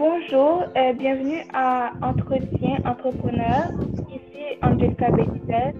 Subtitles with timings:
[0.00, 0.64] Bonjour,
[0.96, 3.68] bienvenue à Entretien Entrepreneur.
[4.08, 5.74] Ici Angelica Benitez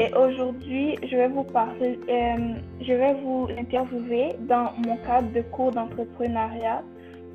[0.00, 5.42] et aujourd'hui je vais vous parler, euh, je vais vous interviewer dans mon cadre de
[5.42, 6.82] cours d'entrepreneuriat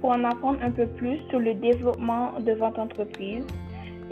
[0.02, 3.46] pour en apprendre un peu plus sur le développement de votre entreprise.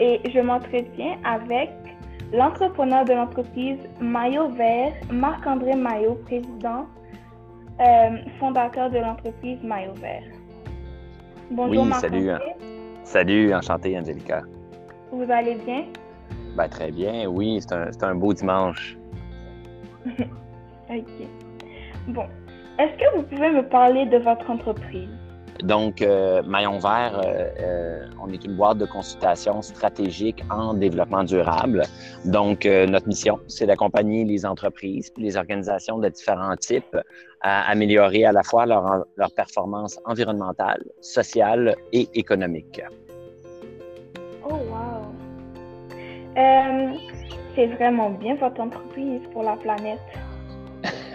[0.00, 1.68] Et je m'entretiens avec
[2.32, 6.86] l'entrepreneur de l'entreprise Maillot Vert, Marc-André Maillot, président,
[7.78, 10.35] euh, fondateur de l'entreprise Maillot Vert.
[11.50, 12.30] Bonjour, oui, salut.
[13.04, 14.42] Salut, enchanté, Angelica.
[15.12, 15.84] Vous allez bien?
[16.56, 18.96] Ben, très bien, oui, c'est un, un, beau dimanche.
[20.06, 21.28] OK.
[22.08, 22.24] Bon,
[22.78, 25.08] est-ce que vous pouvez me parler de votre entreprise?
[25.62, 31.24] Donc, euh, Maillon Vert, euh, euh, on est une boîte de consultation stratégique en développement
[31.24, 31.82] durable.
[32.24, 36.96] Donc, notre mission, c'est d'accompagner les entreprises les organisations de différents types
[37.40, 42.82] à améliorer à la fois leur performance environnementale, sociale et économique.
[44.44, 45.02] Oh, wow!
[47.54, 49.98] c'est vraiment bien votre entreprise pour la planète.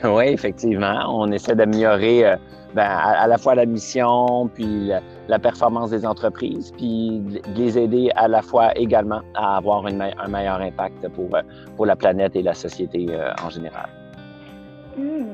[0.09, 1.05] oui, effectivement.
[1.07, 2.37] On essaie d'améliorer
[2.73, 4.91] ben, à, la fois la mission, puis
[5.27, 10.27] la, performance des entreprises, puis de les aider à la fois également à avoir un
[10.27, 11.41] meilleur impact pour, euh,
[11.75, 13.89] pour la planète et la société euh, en général.
[14.97, 15.33] Hmm.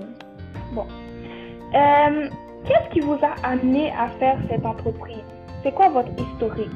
[0.74, 0.86] Bon.
[1.76, 2.30] Euh,
[2.66, 5.24] qu'est-ce qui vous a amené à faire cette entreprise?
[5.62, 6.72] C'est quoi votre historique?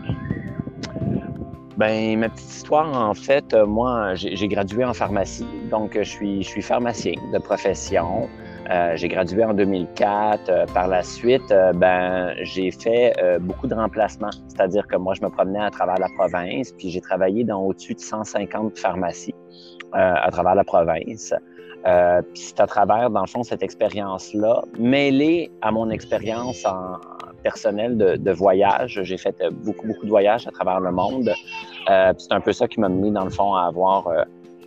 [1.77, 6.47] Ben, ma petite histoire, en fait, moi, j'ai gradué en pharmacie, donc je suis, je
[6.47, 8.28] suis pharmacien de profession.
[8.69, 10.50] Euh, j'ai gradué en 2004.
[10.50, 14.30] Euh, par la suite, euh, ben, j'ai fait beaucoup de remplacements.
[14.47, 17.95] C'est-à-dire que moi, je me promenais à travers la province, puis j'ai travaillé dans au-dessus
[17.95, 19.35] de 150 pharmacies
[19.94, 21.33] à travers la province.
[21.83, 26.97] puis c'est à travers, dans le fond, cette expérience-là, mêlée à mon expérience en
[27.44, 29.02] personnelle de, voyage.
[29.03, 31.31] J'ai fait beaucoup, beaucoup de voyages à travers le monde.
[31.88, 34.07] c'est un peu ça qui m'a mené, dans le fond, à avoir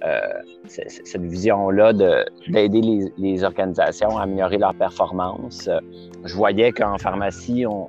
[0.05, 0.19] euh,
[0.67, 5.71] cette vision-là d'aider les, organisations à améliorer leur performance.
[6.25, 7.89] Je voyais qu'en pharmacie, on,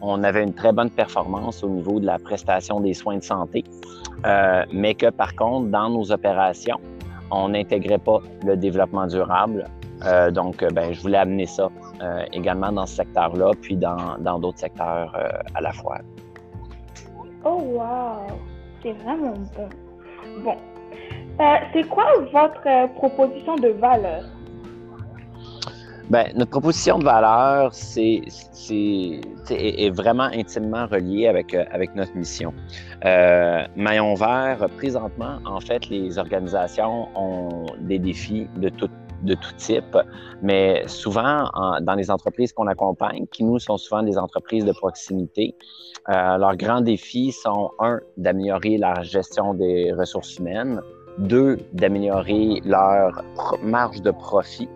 [0.00, 3.64] on, avait une très bonne performance au niveau de la prestation des soins de santé,
[4.24, 6.78] euh, mais que par contre, dans nos opérations,
[7.32, 9.64] on n'intégrait pas le développement durable.
[10.04, 11.68] Euh, donc, ben, je voulais amener ça
[12.00, 15.98] euh, également dans ce secteur-là, puis dans d'autres secteurs euh, à la fois.
[17.44, 18.26] Oh, wow!
[18.82, 19.68] C'est vraiment bon.
[20.44, 20.56] Bon,
[21.40, 24.24] euh, c'est quoi votre euh, proposition de valeur?
[26.10, 28.22] Bien, notre proposition de valeur, c'est,
[28.70, 32.52] est, vraiment intimement reliée avec, euh, avec notre mission.
[33.04, 38.90] Maillon vert, présentement, en fait, les organisations ont des défis de tout,
[39.22, 39.96] de tout type,
[40.42, 41.50] mais souvent,
[41.82, 45.54] dans les entreprises qu'on accompagne, qui nous sont souvent des entreprises de proximité,
[46.06, 50.80] leurs grands défis sont, un, d'améliorer la gestion des ressources humaines,
[51.18, 53.22] deux, d'améliorer leur
[53.62, 54.68] marge de profit,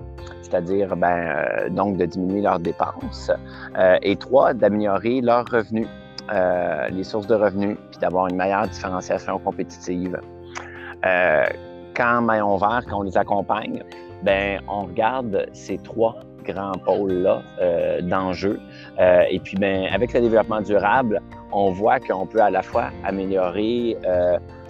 [0.43, 3.31] c'est-à-dire ben, euh, donc de diminuer leurs dépenses.
[3.79, 5.87] Euh, et trois, d'améliorer leurs revenus,
[6.33, 10.21] euh, les sources de revenus, puis d'avoir une meilleure différenciation compétitive.
[11.95, 13.83] quand Maillon Vert, quand on les accompagne,
[14.23, 17.43] ben, on regarde ces trois grands pôles-là
[18.03, 18.59] d'enjeux.
[18.99, 21.21] et puis, ben, avec le développement durable,
[21.53, 23.97] on voit qu'on peut à la fois améliorer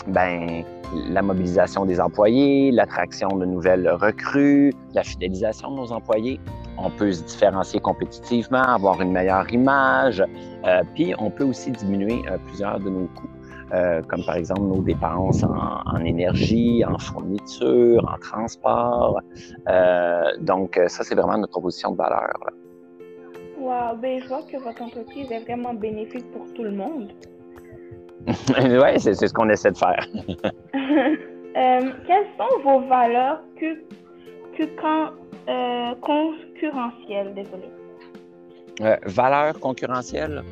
[0.06, 0.64] ben,
[1.08, 6.41] la mobilisation des employés, l'attraction de nouvelles recrues, la fidélisation de nos employés.
[6.78, 10.22] On peut se différencier compétitivement, avoir une meilleure image,
[10.66, 13.28] euh, puis on peut aussi diminuer euh, plusieurs de nos coûts,
[13.72, 19.21] euh, comme par exemple nos dépenses en, énergie, en fourniture, en transport.
[20.41, 22.33] donc ça, c'est vraiment notre proposition de valeur.
[23.59, 27.12] Wow, ben, je vois que votre entreprise est vraiment bénéfique pour tout le monde.
[28.27, 30.06] oui, c'est ce qu'on essaie de faire.
[31.54, 33.75] Euh, quelles sont vos valeurs que,
[34.56, 35.10] que quand,
[35.50, 37.34] euh, concurrentielles?
[37.34, 37.68] Désolé.
[38.80, 40.42] Euh, valeurs concurrentielles?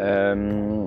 [0.00, 0.86] Euh,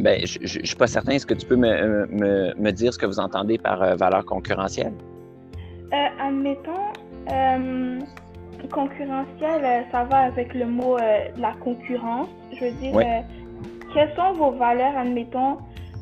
[0.00, 1.12] ben, je ne suis pas certain.
[1.12, 4.92] Est-ce que tu peux me, me, me, dire ce que vous entendez par valeur concurrentielle?
[6.18, 6.92] admettons,
[8.72, 12.28] concurrentiel, ça va avec le mot la concurrence.
[12.52, 13.24] Je veux dire,
[13.94, 15.58] quelles sont vos valeurs, admettons,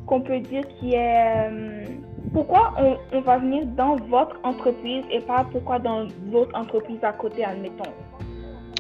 [0.07, 1.49] qu'on peut dire qui est...
[1.49, 1.85] Euh,
[2.33, 2.75] pourquoi
[3.13, 7.93] on, va venir dans votre entreprise et pas pourquoi dans l'autre entreprise à côté, admettons?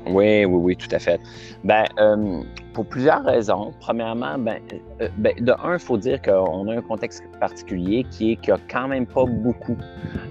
[0.06, 1.20] Oui, oui, oui, tout à fait.
[1.62, 2.42] Ben, euh,
[2.72, 3.72] pour plusieurs raisons.
[3.80, 4.60] Premièrement, ben,
[5.00, 8.52] euh, ben de un, il faut dire qu'on a un contexte particulier qui est qu'il
[8.52, 9.76] n'y a quand même pas beaucoup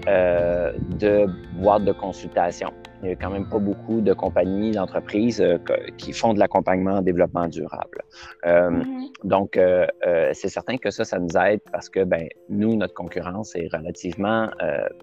[0.06, 1.26] de
[1.60, 2.72] boîtes de consultation.
[3.04, 5.58] Il n'y a quand même pas beaucoup de compagnies, d'entreprises euh,
[5.98, 8.00] qui font de l'accompagnement en développement durable.
[8.46, 9.10] Euh, mm-hmm.
[9.24, 9.86] Donc, euh,
[10.32, 14.48] c'est certain que ça, ça nous aide parce que ben, nous, notre concurrence est relativement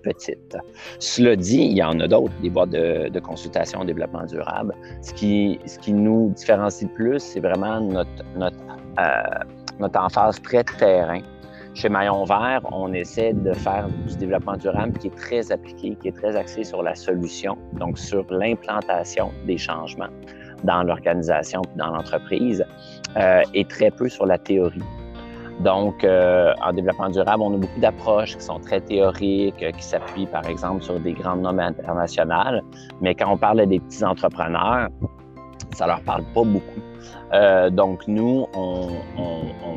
[0.03, 0.57] petite.
[0.99, 4.73] Cela dit, il y en a d'autres, des boîtes de, de, consultation en développement durable.
[5.01, 8.57] Ce qui, ce qui nous différencie le plus, c'est vraiment notre, notre,
[9.79, 11.21] notre emphase très terrain
[11.73, 16.09] chez Maillon Vert, on essaie de faire du développement durable qui est très appliqué, qui
[16.09, 20.09] est très axé sur la solution, donc sur l'implantation des changements
[20.63, 22.63] dans l'organisation dans l'entreprise,
[23.17, 24.83] euh, et très peu sur la théorie.
[25.61, 30.25] Donc, euh, en développement durable, on a beaucoup d'approches qui sont très théoriques, qui s'appuient
[30.25, 32.61] par exemple sur des grandes normes internationales,
[32.99, 34.89] mais quand on parle des petits entrepreneurs,
[35.73, 36.81] ça leur parle pas beaucoup.
[37.33, 38.89] Euh, donc, nous, on,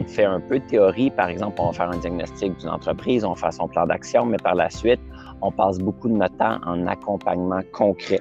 [0.06, 1.10] fait un peu de théorie.
[1.10, 4.36] Par exemple, on va faire un diagnostic d'une entreprise, on fait son plan d'action, mais
[4.36, 5.00] par la suite,
[5.40, 8.20] on passe beaucoup de notre temps en accompagnement concret,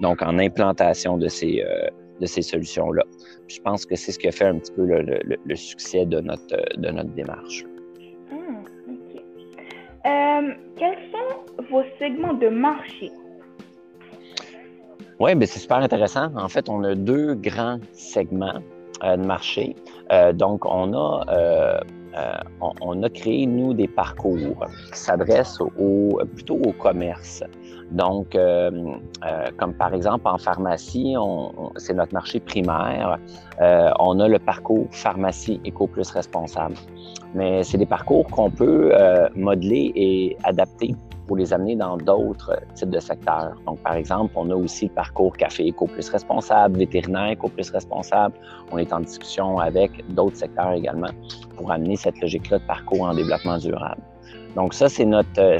[0.00, 1.88] donc en implantation de ces, euh,
[2.26, 3.04] ces solutions-là.
[3.48, 6.56] Je pense que c'est ce qui a fait un petit peu le, succès de notre,
[6.78, 7.64] de notre démarche.
[8.30, 8.64] Hmm,
[10.06, 13.10] euh, quels sont vos segments de marché?
[15.20, 16.34] Oui, ben, c'est super intéressant.
[16.34, 18.60] En fait, on a deux grands segments
[19.04, 19.76] euh, de marché.
[20.12, 21.78] Euh, donc, on a, euh,
[22.80, 27.44] on, a créé, nous, des parcours qui s'adressent au, plutôt au commerce.
[27.90, 28.36] Donc,
[29.58, 31.16] comme par exemple en pharmacie,
[31.76, 33.18] c'est notre marché primaire.
[33.60, 36.76] on a le parcours pharmacie éco plus responsable.
[37.34, 38.92] Mais c'est des parcours qu'on peut
[39.34, 40.94] modeler et adapter
[41.30, 43.54] pour les amener dans d'autres types de secteurs.
[43.64, 47.70] Donc, par exemple, on a aussi le parcours café éco plus responsable, vétérinaire éco plus
[47.70, 48.34] responsable.
[48.72, 51.12] On est en discussion avec d'autres secteurs également
[51.56, 54.02] pour amener cette logique-là de parcours en développement durable.
[54.56, 55.58] Donc, ça, c'est notre, euh,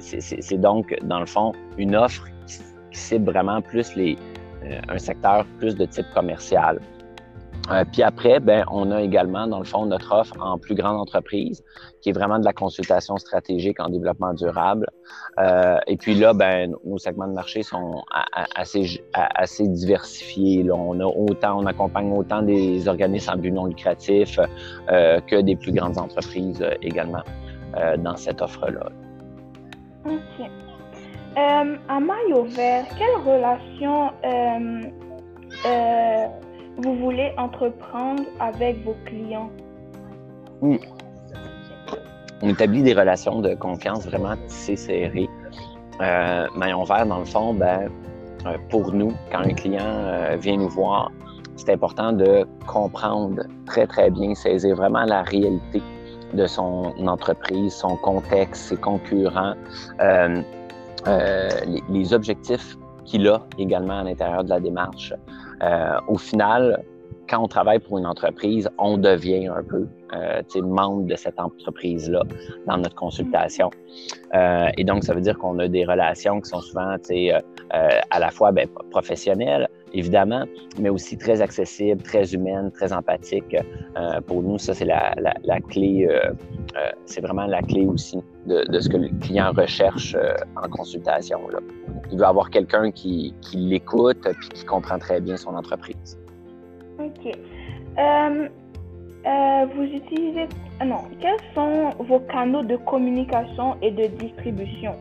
[0.00, 2.58] c'est donc, dans le fond, une offre qui,
[2.92, 4.18] cible vraiment plus les,
[4.64, 6.78] euh, un secteur plus de type commercial.
[7.70, 11.00] Euh, puis après, ben, on a également, dans le fond, notre offre en plus grande
[11.00, 11.64] entreprise,
[12.00, 14.86] qui est vraiment de la consultation stratégique en développement durable.
[15.38, 18.02] Euh, et puis là, ben, nos segments de marché sont
[18.54, 20.62] assez, assez diversifiés.
[20.62, 20.74] Là.
[20.74, 24.38] On a autant, on accompagne autant des organismes en but non lucratif
[24.90, 27.22] euh, que des plus grandes entreprises euh, également
[27.76, 28.86] euh, dans cette offre-là.
[30.04, 30.50] OK.
[31.38, 34.10] À maillot vert, quelle relation
[36.78, 39.50] vous voulez entreprendre avec vos clients?
[42.42, 45.28] On établit des relations de confiance vraiment tissées serrées.
[46.00, 47.90] Euh, maillon vert, dans le fond, ben,
[48.46, 51.10] euh, pour nous, quand un client euh, vient nous voir,
[51.56, 55.82] c'est important de comprendre très, très bien, saisir vraiment la réalité
[56.34, 59.54] de son entreprise, son contexte, ses concurrents,
[61.08, 61.48] euh,
[61.88, 65.14] les, objectifs qu'il a également à l'intérieur de la démarche.
[65.62, 66.84] Euh, au final,
[67.28, 72.22] quand on travaille pour une entreprise, on devient un peu euh, membre de cette entreprise-là
[72.66, 73.70] dans notre consultation.
[74.34, 76.96] Euh, et donc, ça veut dire qu'on a des relations qui sont souvent
[78.10, 80.44] à la fois ben, professionnelles, évidemment,
[80.78, 83.56] mais aussi très accessibles, très humaines, très empathiques.
[84.26, 86.08] Pour nous, ça, c'est la, clé,
[87.06, 90.16] c'est vraiment la clé aussi de, de, ce que le client recherche
[90.56, 91.40] en consultation.
[91.48, 91.58] Là.
[92.10, 96.18] Il veut avoir quelqu'un qui, qui l'écoute et qui comprend très bien son entreprise.
[96.98, 97.36] OK.
[97.98, 98.48] Euh,
[99.26, 100.48] euh, vous utilisez.
[100.80, 101.02] Ah non.
[101.20, 104.94] Quels sont vos canaux de communication et de distribution?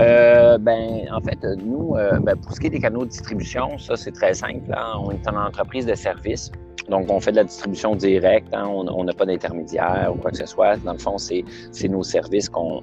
[0.00, 3.96] Euh, ben, en fait, nous, ben, pour ce qui est des canaux de distribution, ça,
[3.96, 4.72] c'est très simple.
[4.72, 5.00] Hein.
[5.04, 6.50] On est une entreprise de service.
[6.88, 8.66] Donc, on fait de la distribution directe, hein.
[8.68, 10.76] on n'a pas d'intermédiaire ou quoi que ce soit.
[10.78, 11.44] Dans le fond, c'est
[11.88, 12.82] nos services qu'on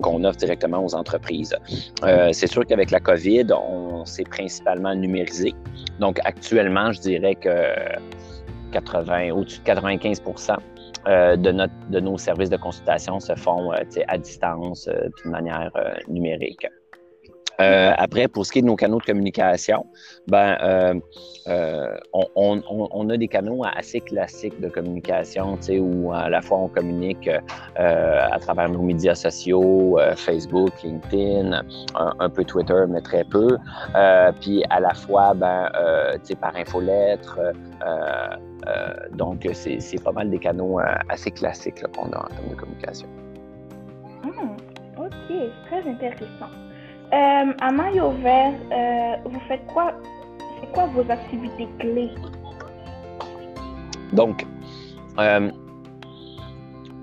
[0.00, 1.54] qu'on offre directement aux entreprises.
[2.32, 5.54] c'est sûr qu'avec la COVID, on s'est principalement numérisé.
[6.00, 7.52] Donc, actuellement, je dirais que
[8.72, 10.20] 80, au-dessus de 95
[11.08, 15.30] euh, de, notre, de nos services de consultation se font euh, à distance, euh, de
[15.30, 15.70] manière
[16.08, 16.66] numérique.
[17.60, 19.86] Euh, après, pour ce qui est de nos canaux de communication,
[20.26, 20.94] ben, euh,
[21.48, 27.28] euh, on, a des canaux assez classiques de communication, où à la fois on communique
[27.76, 31.62] à travers nos médias sociaux, Facebook, LinkedIn,
[31.94, 33.58] un, peu Twitter, mais très peu.
[34.40, 35.70] puis à la fois, ben,
[36.40, 37.38] par infolettre.
[39.12, 43.08] donc, c'est pas mal des canaux assez classiques qu'on a en termes de communication.
[44.22, 44.56] Hmm,
[44.98, 46.48] OK, très intéressant.
[47.12, 49.92] Euh, à Maillot Vert, euh, vous faites quoi?
[50.58, 52.10] C'est quoi vos activités clés?
[54.14, 54.46] Donc,
[55.18, 55.50] euh,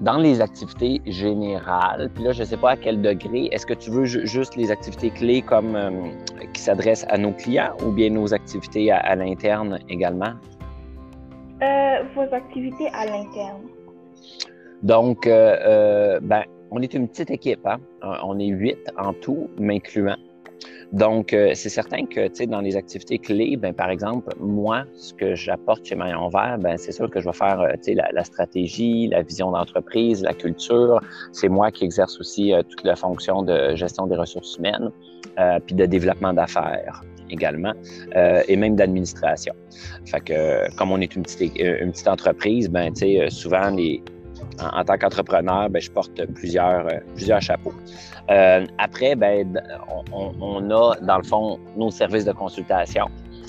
[0.02, 3.76] dans les activités générales, puis là, je ne sais pas à quel degré, est-ce que
[3.76, 5.92] tu veux juste les activités clés comme euh,
[6.54, 10.34] qui s'adressent à nos clients ou bien nos activités à, l'interne également?
[11.62, 13.62] Euh, vos activités à l'interne.
[14.82, 17.80] Donc, ben, on est une petite équipe, hein?
[18.24, 20.18] On est huit en tout, m'incluant.
[20.92, 25.36] Donc, euh, c'est certain que, dans les activités clés, ben, par exemple, moi, ce que
[25.36, 27.74] j'apporte chez Maillon Vert, ben, c'est sûr que je vais faire, euh,
[28.12, 31.00] la, stratégie, la vision d'entreprise, la culture.
[31.32, 34.92] C'est moi qui exerce aussi euh, toute la fonction de gestion des ressources humaines,
[35.66, 37.72] puis de développement d'affaires également,
[38.48, 39.54] et même d'administration.
[40.78, 42.94] Comme on est une petite, une petite entreprise, ben,
[43.30, 44.04] souvent, les,
[44.62, 47.74] en, tant qu'entrepreneur, ben, je porte plusieurs, plusieurs chapeaux.
[48.30, 49.62] Euh, après, ben,
[50.12, 53.06] on, a, dans le fond, nos services de consultation.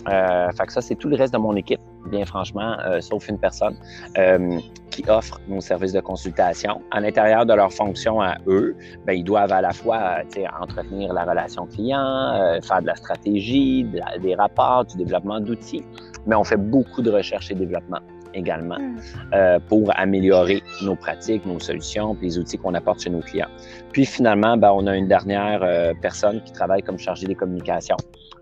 [0.09, 1.81] Euh, fait que ça, c'est tout le reste de mon équipe,
[2.11, 3.77] bien franchement, euh, sauf une personne
[4.17, 4.59] euh,
[4.91, 6.81] qui offre nos services de consultation.
[6.91, 8.75] À l'intérieur de leur fonction à eux,
[9.07, 10.21] ben, ils doivent à la fois
[10.61, 13.87] entretenir la relation client, faire de la stratégie,
[14.23, 15.85] des rapports, du développement d'outils,
[16.27, 18.01] mais on fait beaucoup de recherche et développement
[18.35, 18.99] également hmm.
[19.35, 23.49] euh, pour améliorer nos pratiques, nos solutions, puis les outils qu'on apporte chez nos clients.
[23.93, 27.97] Puis finalement, ben, on a une dernière euh, personne qui travaille comme chargée des communications.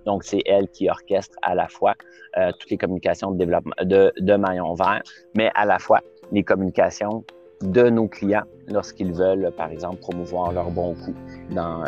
[0.07, 1.95] Donc, c'est elle qui orchestre à la fois
[2.37, 5.02] euh, toutes les communications de développement de, de Maillon Vert,
[5.37, 6.00] mais à la fois
[6.33, 7.25] les communications
[7.62, 11.14] de nos clients lorsqu'ils veulent, par exemple, promouvoir leur bon coup
[11.50, 11.83] dans,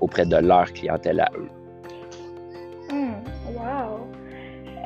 [0.00, 1.48] auprès de leur clientèle à eux.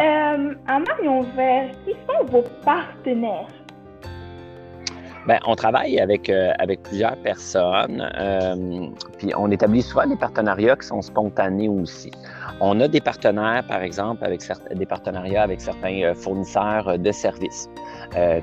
[0.00, 3.48] Euh, à Marion Vert, qui sont vos partenaires?
[5.26, 8.86] Bien, on travaille avec, euh, avec plusieurs personnes, euh,
[9.18, 12.12] puis on établit souvent des partenariats qui sont spontanés aussi.
[12.60, 14.40] On a des partenaires, par exemple, avec
[14.72, 17.68] des partenariats avec certains fournisseurs de services,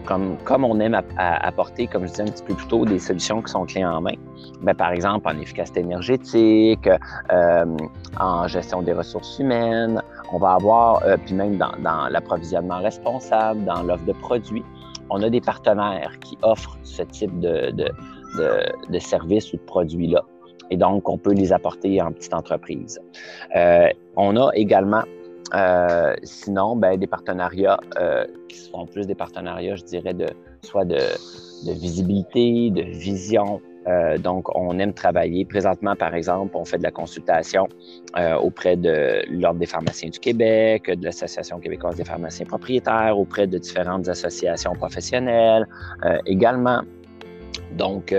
[0.05, 3.41] comme, comme on aime apporter, comme je disais un petit peu plus tôt, des solutions
[3.41, 4.13] qui sont clés en main.
[4.61, 6.87] Bien, par exemple, en efficacité énergétique,
[8.19, 10.01] en gestion des ressources humaines,
[10.31, 14.63] on va avoir, euh, puis même dans, l'approvisionnement responsable, dans l'offre de produits,
[15.09, 20.23] on a des partenaires qui offrent ce type de, de, services ou de produits-là.
[20.71, 22.99] Et donc, on peut les apporter en petite entreprise.
[23.55, 25.03] Euh, on a également,
[25.53, 27.79] euh, sinon, ben, des partenariats
[28.49, 30.27] qui sont plus des partenariats, je dirais, de
[30.63, 30.97] soit de
[31.67, 35.45] visibilité, de vision, euh, donc, on aime travailler.
[35.45, 37.67] Présentement, par exemple, on fait de la consultation
[38.17, 43.47] euh, auprès de l'Ordre des pharmaciens du Québec, de l'Association québécoise des pharmaciens propriétaires, auprès
[43.47, 45.67] de différentes associations professionnelles
[46.03, 46.81] euh, également.
[47.77, 48.13] Donc,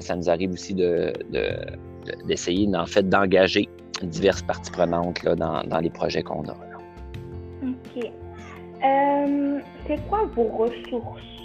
[0.00, 3.68] ça nous arrive aussi d'essayer, de, en fait, d'engager
[4.02, 6.56] diverses parties prenantes là, dans, dans, les projets qu'on a.
[7.64, 8.10] OK.
[9.86, 11.35] c'est quoi vos ressources?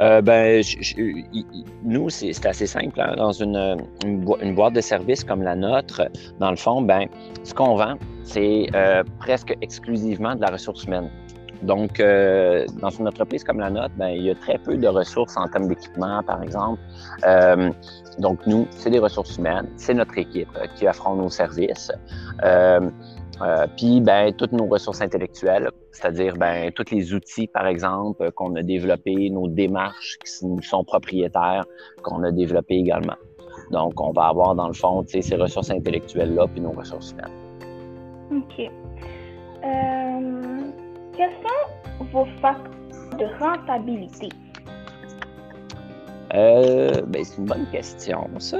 [0.00, 0.62] Euh, ben,
[1.84, 3.00] nous, c'est assez simple.
[3.00, 3.14] Hein.
[3.16, 6.02] Dans une, une, boîte de service comme la nôtre,
[6.38, 7.06] dans le fond, ben,
[7.44, 7.94] ce qu'on vend,
[8.24, 11.10] c'est euh, presque exclusivement de la ressource humaine.
[11.62, 14.88] Donc, euh, dans une entreprise comme la nôtre, ben, il y a très peu de
[14.88, 16.80] ressources en termes d'équipement, par exemple.
[18.18, 21.92] donc, nous, c'est des ressources humaines, c'est notre équipe qui offre nos services.
[23.40, 28.54] Euh, puis, ben, toutes nos ressources intellectuelles, c'est-à-dire ben, tous les outils, par exemple, qu'on
[28.56, 31.64] a développés, nos démarches qui nous sont propriétaires,
[32.02, 33.16] qu'on a développés également.
[33.70, 37.32] Donc, on va avoir, dans le fond, ces ressources intellectuelles-là, puis nos ressources humaines.
[38.30, 38.70] OK.
[39.64, 40.70] Euh,
[41.16, 42.70] quels sont vos facteurs
[43.18, 44.28] de rentabilité?
[46.34, 48.58] Euh, ben, c'est une bonne question, ça.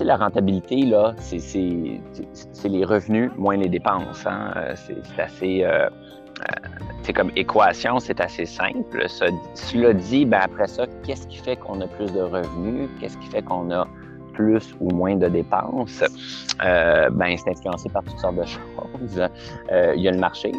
[0.00, 4.26] La rentabilité, là, c'est les revenus moins les dépenses.
[4.26, 4.52] Hein.
[4.56, 5.64] Euh, c'est assez.
[5.64, 5.88] Euh,
[7.02, 9.06] c'est euh, comme équation, c'est assez simple.
[9.54, 12.88] cela dit, ben après ça, qu'est-ce qui fait qu'on a plus de revenus?
[13.00, 13.88] Qu'est-ce qui fait qu'on a
[14.34, 16.04] plus ou moins de dépenses?
[16.60, 19.28] Ben, c'est influencé par toutes sortes de choses.
[19.96, 20.52] Il y a le marché,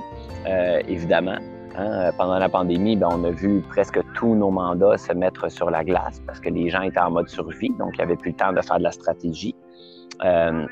[0.87, 1.37] évidemment.
[1.79, 5.69] Hein, pendant la pandémie, ben, on a vu presque tous nos mandats se mettre sur
[5.69, 8.31] la glace parce que les gens étaient en mode survie, donc il n'y avait plus
[8.31, 9.55] le temps de faire de la stratégie.
[10.25, 10.65] Euh,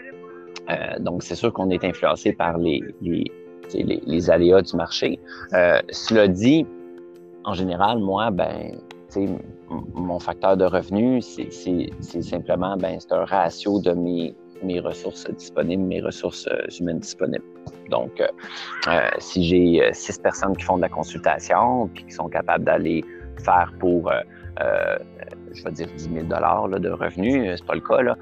[0.69, 2.81] euh, donc, c'est sûr qu'on est influencé par les,
[4.29, 5.17] aléas du marché.
[5.53, 6.65] Euh, cela dit,
[7.45, 8.77] en général, moi, ben,
[9.93, 16.01] mon facteur de revenu, c'est simplement ben, un ratio de mes, mes ressources disponibles, mes
[16.01, 16.47] ressources
[16.79, 17.43] humaines disponibles.
[17.89, 18.27] Donc, euh,
[18.87, 22.63] euh, si j'ai euh, six personnes qui font de la consultation, puis qui sont capables
[22.63, 23.03] d'aller
[23.43, 24.11] faire pour,
[25.53, 28.17] je vais dire 10 000 de revenus, c'est pas le cas, là,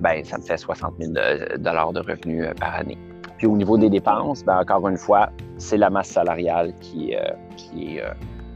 [0.00, 2.98] ben, ça me fait 60 000 de revenus par année.
[3.38, 7.14] Puis au niveau des dépenses, ben, encore une fois, c'est la masse salariale qui,
[7.56, 8.00] qui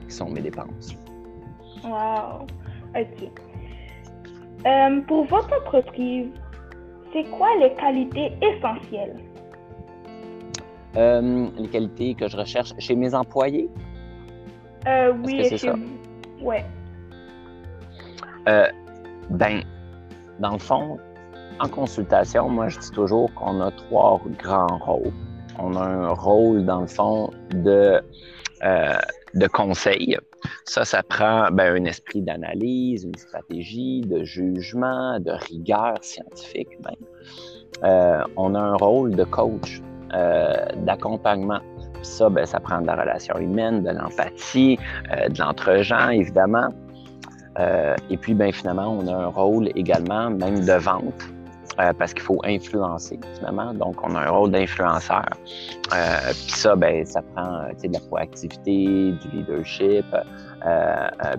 [0.09, 0.97] sont mes dépenses.
[1.85, 2.47] Wow.
[2.97, 3.31] OK.
[5.07, 6.27] pour votre entreprise,
[7.15, 9.17] c'est quoi les qualités essentielles?
[10.97, 13.69] les qualités que je recherche chez mes employés?
[14.87, 15.79] Euh, oui, chez vous.
[16.41, 16.65] Ouais.
[18.49, 18.69] Euh,
[19.31, 19.65] ben,
[20.39, 20.99] dans le fond,
[21.59, 25.13] en consultation, moi, je dis toujours qu'on a trois grands rôles.
[25.59, 28.01] On a un rôle, dans le fond, de,
[28.63, 28.95] euh,
[29.35, 30.17] de conseil.
[30.65, 36.69] Ça, ça prend ben, un esprit d'analyse, une stratégie, de jugement, de rigueur scientifique.
[37.83, 39.83] Euh, on a un rôle de coach,
[40.15, 41.61] euh, d'accompagnement.
[42.03, 44.79] Ça, ben, ça prend de la relation humaine, de l'empathie,
[45.13, 46.69] euh, de l'entre-gens, évidemment.
[48.11, 51.34] Et puis, ben, finalement, on a un rôle également, même de vente,
[51.81, 53.75] euh, parce qu'il faut influencer, finalement.
[53.75, 55.29] Donc, on a un rôle d'influenceur.
[55.93, 60.05] Euh, puis ça, ben, ça prend de la proactivité, du leadership,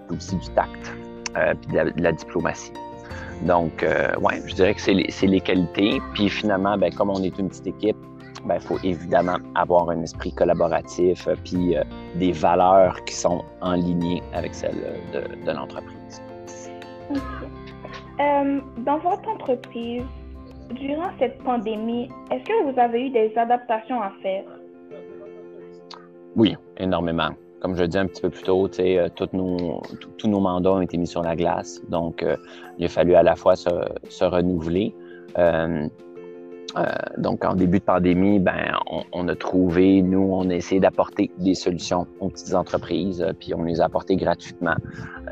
[0.08, 0.94] puis aussi du tact,
[1.34, 2.74] puis de la, diplomatie.
[3.44, 3.86] Donc,
[4.22, 6.02] ouais, je dirais que c'est les, les, qualités.
[6.14, 7.98] Puis finalement, ben, comme on est une petite équipe,
[8.46, 11.84] il ben, faut évidemment avoir un esprit collaboratif euh, puis euh,
[12.16, 16.22] des valeurs qui sont en ligne avec celles de, l'entreprise.
[18.20, 20.04] Euh, dans votre entreprise,
[20.74, 24.44] durant cette pandémie, est-ce que vous avez eu des adaptations à faire?
[26.36, 27.30] Oui, énormément.
[27.62, 29.82] Comme je disais un petit peu plus tôt, tous nos,
[30.18, 31.82] tous nos mandats ont été mis sur la glace.
[31.90, 32.24] Donc,
[32.78, 33.70] il a fallu à la fois se,
[34.10, 34.94] se renouveler.
[35.38, 35.88] Euh,
[37.18, 38.78] donc, en début de pandémie, ben,
[39.14, 43.54] on, a trouvé, nous, on a essayé d'apporter des solutions aux petites entreprises, euh, puis
[43.54, 44.76] on les a apportées gratuitement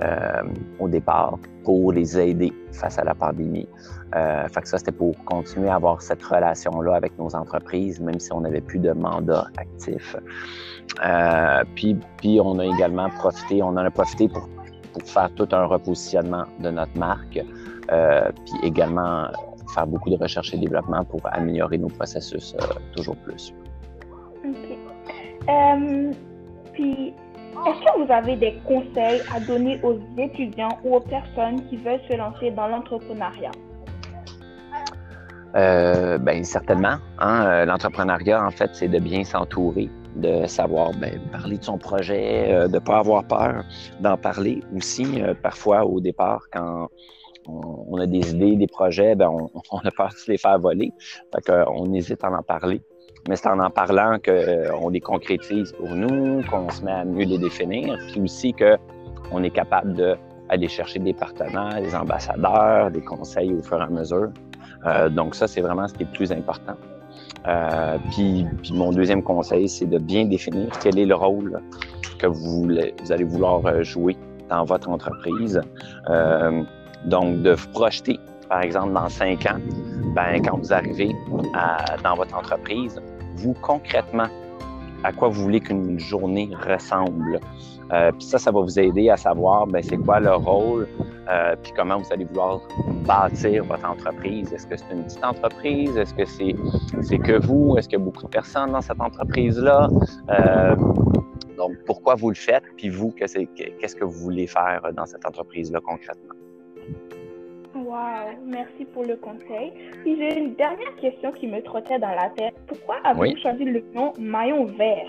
[0.01, 0.43] euh,
[0.79, 3.67] au départ pour les aider face à la pandémie.
[4.15, 8.19] Euh, fait que ça, c'était pour continuer à avoir cette relation-là avec nos entreprises, même
[8.19, 10.15] si on n'avait plus de mandat actif.
[11.03, 14.47] Euh, puis, puis, on a également profité, on en a profité pour,
[14.93, 17.39] pour faire tout un repositionnement de notre marque,
[17.91, 19.27] euh, puis également
[19.73, 23.53] faire beaucoup de recherche et développement pour améliorer nos processus euh, toujours plus.
[24.45, 24.77] OK.
[25.49, 26.11] Euh,
[26.73, 27.13] puis,
[27.67, 32.01] est-ce que vous avez des conseils à donner aux étudiants ou aux personnes qui veulent
[32.09, 33.51] se lancer dans l'entrepreneuriat?
[35.55, 36.97] Euh, ben, certainement.
[37.19, 42.67] Hein, l'entrepreneuriat, en fait, c'est de bien s'entourer, de savoir ben, parler de son projet,
[42.67, 43.63] de ne pas avoir peur
[43.99, 45.21] d'en parler aussi.
[45.43, 46.89] parfois, au départ, quand
[47.47, 49.29] on, a des idées, des projets, ben
[49.71, 50.91] on, a peur de se les faire voler.
[51.33, 52.81] Fait on hésite à en parler.
[53.29, 57.05] Mais c'est en en parlant qu'on euh, les concrétise pour nous, qu'on se met à
[57.05, 63.01] mieux les définir, puis aussi qu'on est capable d'aller chercher des partenaires, des ambassadeurs, des
[63.01, 64.29] conseils au fur et à mesure.
[64.85, 66.75] Euh, donc ça, c'est vraiment ce qui est le plus important.
[67.47, 71.61] Euh, puis, mon deuxième conseil, c'est de bien définir quel est le rôle
[72.19, 72.67] que vous
[73.09, 74.17] allez vouloir jouer
[74.49, 75.61] dans votre entreprise.
[77.05, 79.59] Donc, de vous projeter, par exemple, dans cinq ans,
[80.15, 81.15] ben, quand vous arrivez
[82.03, 83.01] dans votre entreprise,
[83.35, 84.27] vous concrètement,
[85.03, 87.39] à quoi vous voulez qu'une journée ressemble?
[87.91, 90.87] Euh, puis ça, ça va vous aider à savoir ben, c'est quoi le rôle,
[91.29, 92.61] euh, puis comment vous allez vouloir
[93.05, 94.53] bâtir votre entreprise.
[94.53, 95.97] Est-ce que c'est une petite entreprise?
[95.97, 97.75] Est-ce que c'est, que vous?
[97.77, 99.89] Est-ce qu'il y a beaucoup de personnes dans cette entreprise-là?
[100.29, 100.75] Euh,
[101.57, 102.63] donc, pourquoi vous le faites?
[102.77, 106.35] Puis vous, qu'est-ce que vous voulez faire dans cette entreprise-là concrètement?
[107.75, 109.73] Wow, merci pour le conseil.
[110.03, 112.53] Puis j'ai une dernière question qui me trottait dans la tête.
[112.67, 115.07] Pourquoi avez-vous choisi le nom Maillon Vert?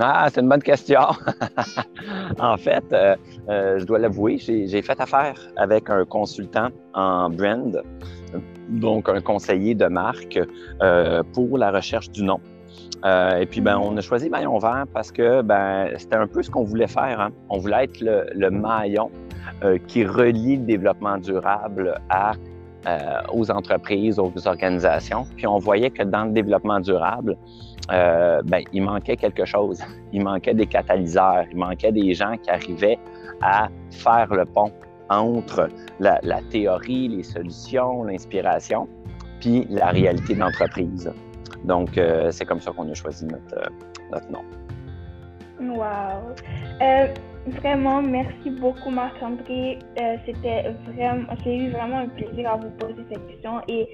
[0.00, 1.00] Ah, c'est une bonne question.
[2.38, 3.16] en fait, euh,
[3.48, 7.82] euh, je dois l'avouer, j'ai fait affaire avec un consultant en brand,
[8.68, 10.40] donc un conseiller de marque
[10.82, 12.40] euh, pour la recherche du nom.
[13.04, 16.50] et puis, ben, on a choisi Maillon Vert parce que ben, c'était un peu ce
[16.50, 17.20] qu'on voulait faire.
[17.20, 17.30] Hein.
[17.50, 19.10] On voulait être le, le maillon
[19.64, 21.94] euh, qui relie le développement durable
[22.86, 22.98] euh,
[23.32, 25.24] aux entreprises, aux organisations.
[25.36, 27.36] Puis on voyait que dans le développement durable,
[27.92, 29.80] euh, ben, il manquait quelque chose.
[30.12, 32.98] Il manquait des catalyseurs, il manquait des gens qui arrivaient
[33.40, 34.70] à faire le pont
[35.08, 38.86] entre la, théorie, les solutions, l'inspiration,
[39.40, 41.10] puis la réalité de l'entreprise.
[41.64, 41.98] Donc,
[42.30, 44.44] c'est comme ça qu'on a choisi notre nom.
[45.62, 46.34] Wow!
[47.46, 49.78] Vraiment, merci beaucoup Marc-André.
[50.00, 53.88] Euh, c'était vraiment, j'ai eu vraiment un plaisir à vous poser cette question et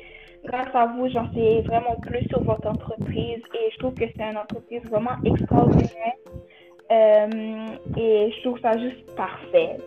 [0.44, 4.22] grâce à vous, j'en sais vraiment plus sur votre entreprise et je trouve que c'est
[4.22, 6.14] une entreprise vraiment extraordinaire
[6.90, 9.78] euh, et je trouve ça juste parfait.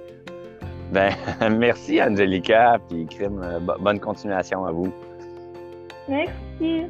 [0.91, 1.11] Ben,
[1.57, 3.41] merci Angelica, puis Krim,
[3.79, 4.91] bonne continuation à vous.
[6.09, 6.87] Merci.